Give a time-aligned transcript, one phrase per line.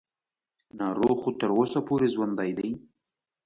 [0.79, 2.69] ناروغ خو تر اوسه پورې ژوندی دی.